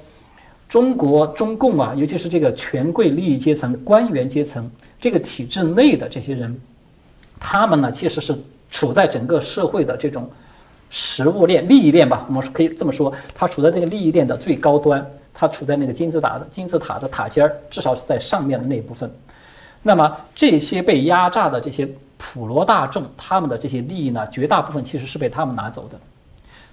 [0.70, 6.58] 中国中共啊，尤其是这个权贵利益阶层、官员阶层这个体制内的这些人，
[7.42, 8.34] 他们呢其实是
[8.72, 10.30] 处在整个社会的这种
[10.90, 19.12] 食物链、利益链吧，我们可以这么说，他处在这个利益链的最高端，他处在那个金字塔的金字塔的塔尖儿，至少是在上面的那一部分。
[19.82, 21.86] 那么这些被压榨的这些。
[22.26, 26.00] 普罗大众他们的这些利益呢，绝大部分其实是被他们拿走的，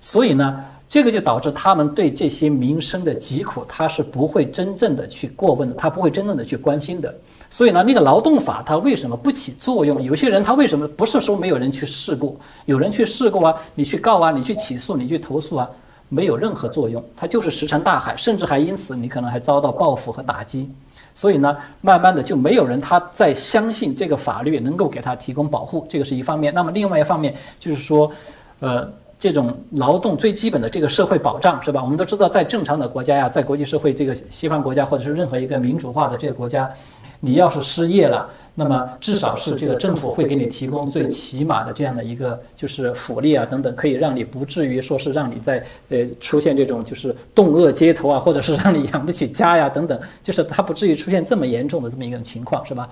[0.01, 7.13] 所以呢，这个就导致他们对这些民生的疾苦，他是不会真正的去过问的，他不会真正的去关心的。
[7.51, 10.01] 所以呢，那个劳动法它为什么不起作用？
[10.01, 12.37] 有些人他为什么不是说没有人去试过，
[12.67, 15.69] 有人去试过啊，你去告啊，你去起诉，你去投诉啊，
[16.09, 20.71] 没有任何作用，它就是石沉大海，甚至还因此你可能还遭到报复和打击。
[21.21, 26.55] 所以呢，慢慢的就没有人他在相信这个法律能够给他提供保护，这个是一方面。
[26.55, 28.11] 那么另外一方面就是说，
[28.61, 31.83] 呃，这种劳动最基本的这个社会保障是吧？
[31.83, 36.71] 我们都知道，在正常的国家呀，在国际社会这个西方国家或者是任何一个民主化的这个国家，
[37.21, 52.89] 你要是失业了，那么至少是这个政府会给你提供最起码的这样的一个就是福利啊等等，可以让你不至于说是让你在呃出现这种就是冻饿街头啊，或者是让你养不起家呀等等，就是它不至于出现这么严重的这么一个情况是吧？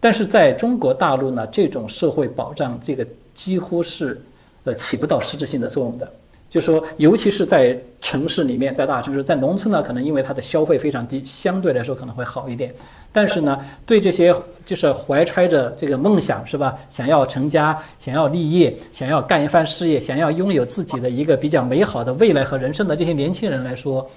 [0.00, 4.20] 但是在中国大陆呢，这种社会保障这个几乎是。
[4.64, 6.12] 呃，起不到实质性的作用的，
[6.48, 12.72] 就说，尤其是在城市里面，在大城市，在农村呢，可能因为它的消费非常低，相对来说可能会好一点。
[13.12, 14.34] 但是呢，对这些
[14.64, 16.76] 就是怀揣着这个梦想，是吧？
[16.88, 24.08] 想要成家，想要立业，想要干一番事业，想要拥有自己的一个比较美好的未来和人生的这些年轻人来说，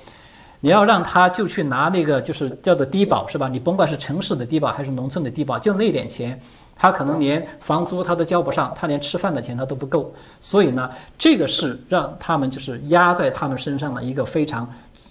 [0.59, 3.47] 你要让他就去拿那个就是叫做低保，是吧？
[3.47, 6.39] 你甭管是城市的低保还是农村的低保，就那点钱。
[6.81, 14.67] 他可能连房租他都交不上，他连吃饭的钱他都不够，所以呢，这个是让他们就是压在他们身上的一个非常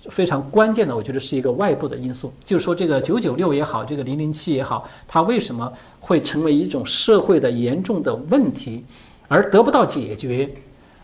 [0.09, 2.33] 非常关键的，我觉得是一个外部的因素。
[2.43, 8.83] 就是说，这个九九六也好，这个零零七也好，它为什么会成为一种社会的严重的问题，
[9.29, 10.49] 而得不到解决？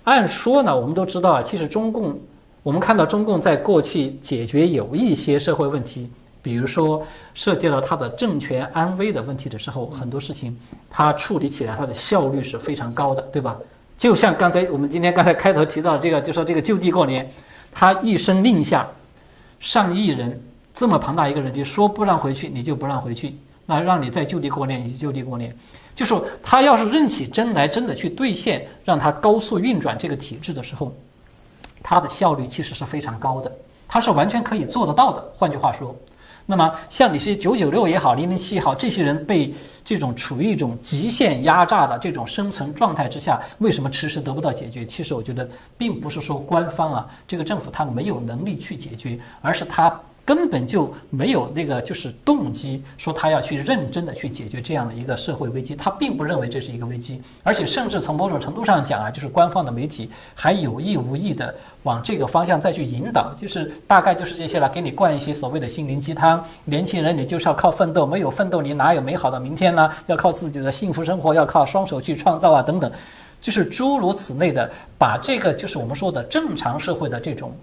[0.05, 2.19] 按说呢，我们都知道啊，其实中共，
[2.63, 6.09] 我们看到中共在过去解决有一些社会问题。
[6.45, 10.55] 比如说，涉及到他的政权安危的问题的时候，很多事情
[10.91, 13.57] 他处理起来他的效率是非常高的，对吧？
[13.97, 17.27] 就像刚才我们今天刚才开头提到这个，就说这个就地过年，
[17.73, 18.87] 他一声令下，
[19.59, 20.39] 上亿人
[20.75, 25.57] 这么庞大一个人群，说不让回去你就不让回去，那让你在就地过年你就就地过年，
[25.95, 30.93] 就是他要是认起真来，真的去兑现，让他高速运转这个体制的时候，
[31.83, 33.51] 他的效率其实是非常高的，
[33.89, 35.25] 他是完全可以做得到的。
[35.39, 35.97] 换句话说。
[36.47, 39.53] 那么，像你是九九六也好，零零七也好，这些人被
[39.85, 44.85] 这种处于一种极限压榨的这种生存状态之下，为什么迟迟得不到解决？
[44.85, 50.01] 其实我觉得，并不是说官方啊，这个政府他没有能力去解决，而是他。
[50.25, 69.91] 根本就没有那个就是动机，说他要去认真的去解决这样的一个社会危机，他并不认为这是一个危机，而且甚至从某种程度上讲啊，就是官方的媒体还有意无意的往这个方向再去引导，就是大概就是这些了，给你灌一些所谓的心灵鸡汤，年轻人你就是要靠奋斗，没有奋斗你哪有美好的明天呢？
[70.07, 72.91] 要靠自己的幸福生活，要靠双手去创造啊等等，
[73.43, 77.55] 就是诸如此类的，把这个就是我们说的正常社会的这种。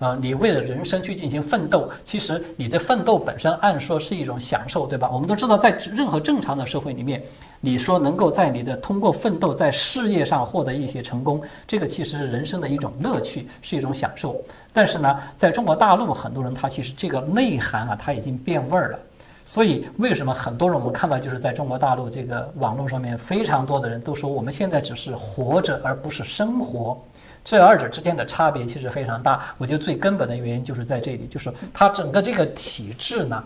[0.00, 5.10] 啊，你为了人生去进行奋斗，其实你的奋斗本身按说是一种享受，对吧？
[5.12, 7.22] 我们都知道，在任何正常的社会里面，
[7.60, 14.42] 你说能够在你的通过奋斗在事业上获得一些成功，这个其实是人生的一种乐趣，是一种享受。
[14.72, 18.98] 但是呢，在中国大陆，很多人他其实这个内涵啊，他已经变味儿了。
[19.50, 26.96] 所以为什么很多人我们看到就是在中国大陆这个网络上面，非常多的人都说我们现在只是活着，而不是生活。
[27.42, 33.42] 这二者之间的差别其实非常大，我觉得最根本的原因就是在这里，就是它整个这个体制呢，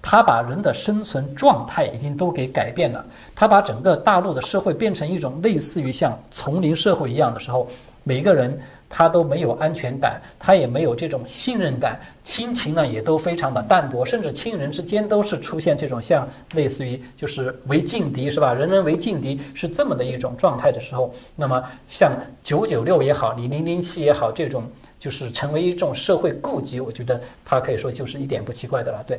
[0.00, 7.68] 它把人的生存状态已经都给改变了，它把整个大陆的社会变成一种类似于像丛林社会一样的时候，
[8.04, 8.58] 每个人。
[8.94, 18.52] 他都没有安全感，他也没有这种信任感，亲情呢也都非常的淡薄，甚至亲人之间都是出现这种像类似于就是为劲敌是吧？
[18.52, 22.12] 人人为劲敌是这么的一种状态的时候，那么像
[22.42, 24.64] 九九六也好，你零零七也好，这种
[24.98, 29.18] 就是成为一种社会痼疾，我觉得他可以说就是一点不奇怪的了，对。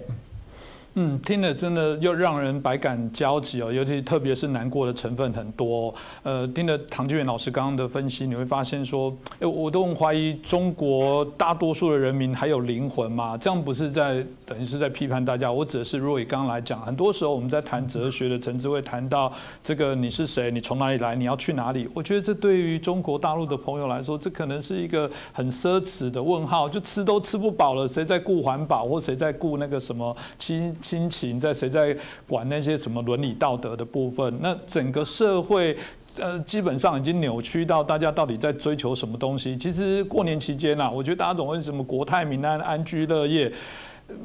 [0.95, 5.91] 嗯，听了真的又让人百感交集哦，尤其特别是难过的成分很多。
[6.21, 13.35] 呃，听了唐俊元老师刚刚的分析，你会发现说，哎，我都很怀疑中国大多数的人民还有灵魂吗？
[13.35, 15.51] 这样不是在等于是在批判大家？
[15.51, 19.33] 我指的是，如果以刚刚来讲，很多时候我们在谈哲学的层次会谈到
[19.63, 21.89] 这个你是谁，你从哪里来，你要去哪里？
[21.95, 30.71] 我觉得这对于中国大陆的朋友来说，这可能是一个很奢侈的问号，就吃都吃不饱了，谁在顾环保，或谁在顾那个什么亲？
[30.83, 34.37] 亲情在谁在管那些什么伦理道德的部分？
[34.41, 35.75] 那整个社会
[36.19, 39.57] 呃，基本上已经扭曲到大家到底在追求什么东西？
[39.57, 43.51] 其实过年期间啊，我觉得大家总会什么国泰民安、安居乐业。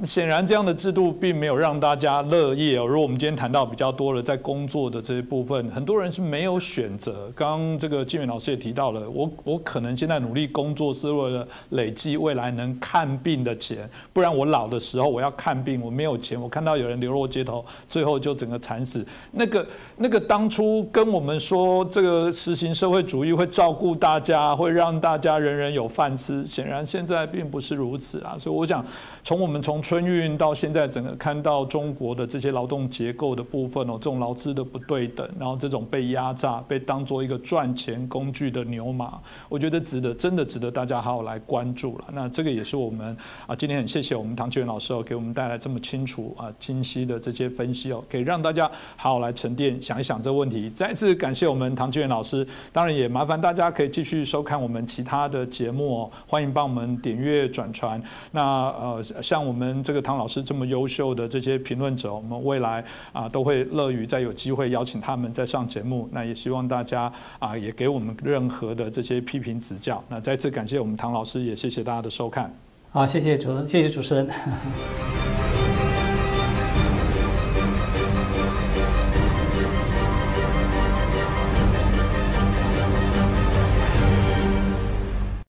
[0.05, 2.86] 显然，这样的制度并没有让大家乐业哦。
[2.86, 7.30] 如果我们今天谈到比较多的在工作的这一部分，很多人是没有选择。
[7.34, 16.41] 刚刚这个金远老师也提到了，我我可能现在努力工作是为了累积未来能看病的钱，不然我老的时候我要看病，我没有钱。
[16.41, 19.05] 我看到有人流落街头，最后就整个惨死。
[19.32, 19.66] 那个
[19.97, 28.36] 那个当初跟我们说这个实行社会主义会照顾大家，会让大家人人有饭吃，显然现在并不是如此啊。
[28.39, 28.84] 所以我想，
[29.22, 39.18] 从我们从春运到现在，整个看到中国的这些劳动结构的部分哦，这种劳资的不对等，然后这种被压榨、被当做一个赚钱工具的牛马，
[39.49, 42.05] 我觉得值得，真的值得大家好好来关注了。
[42.12, 43.16] 那这个也是我们
[43.47, 50.70] 啊，今天很谢谢我们唐志源老师哦，给我们带来这么清楚啊、清晰的这些分析哦，可以让大家好好来沉淀想一想这个问题。
[50.70, 58.01] 再次感谢我们唐志源老师，当然也麻烦大家可以继续收看我们其他的节目哦，欢迎帮我们点阅转传。
[58.31, 66.09] 那呃，像我们这个唐老师这么优秀的这些评论者，我们未来啊都会乐于再有机会邀请他们再上节目。
[66.12, 70.03] 那也希望大家啊也给我们任何的这些批评指教。
[70.09, 72.53] 那再次感谢我们唐老师，也谢谢大家的收看。
[72.91, 74.29] 好，谢谢主，谢谢主持人。